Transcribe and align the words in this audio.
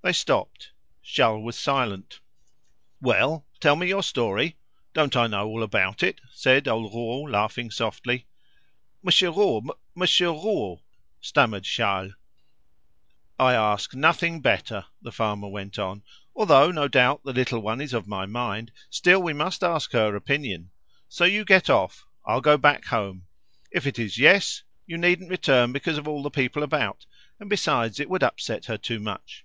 They 0.00 0.12
stopped. 0.14 0.70
Charles 1.02 1.44
was 1.44 1.58
silent. 1.58 2.20
"Well, 2.98 3.44
tell 3.60 3.76
me 3.76 3.88
your 3.88 4.02
story. 4.02 4.56
Don't 4.94 5.14
I 5.14 5.26
know 5.26 5.46
all 5.46 5.62
about 5.62 6.02
it?" 6.02 6.18
said 6.32 6.66
old 6.66 6.94
Rouault, 6.94 7.30
laughing 7.30 7.70
softly. 7.70 8.24
"Monsieur 9.02 9.28
Rouault 9.30 9.64
Monsieur 9.94 10.30
Rouault," 10.30 10.80
stammered 11.20 11.64
Charles. 11.64 12.12
"I 13.38 13.52
ask 13.52 13.92
nothing 13.92 14.40
better", 14.40 14.86
the 15.02 15.12
farmer 15.12 15.48
went 15.48 15.78
on. 15.78 16.04
"Although, 16.34 16.70
no 16.70 16.88
doubt, 16.88 17.20
the 17.24 17.34
little 17.34 17.60
one 17.60 17.82
is 17.82 17.92
of 17.92 18.06
my 18.08 18.24
mind, 18.24 18.72
still 18.88 19.20
we 19.22 19.34
must 19.34 19.62
ask 19.62 19.92
her 19.92 20.16
opinion. 20.16 20.70
So 21.10 21.24
you 21.26 21.44
get 21.44 21.68
off 21.68 22.06
I'll 22.24 22.40
go 22.40 22.56
back 22.56 22.86
home. 22.86 23.26
If 23.72 23.86
it 23.86 23.98
is 23.98 24.16
'yes', 24.16 24.62
you 24.86 24.96
needn't 24.96 25.28
return 25.28 25.70
because 25.72 25.98
of 25.98 26.08
all 26.08 26.22
the 26.22 26.30
people 26.30 26.62
about, 26.62 27.04
and 27.38 27.50
besides 27.50 28.00
it 28.00 28.08
would 28.08 28.22
upset 28.22 28.64
her 28.66 28.78
too 28.78 29.00
much. 29.00 29.44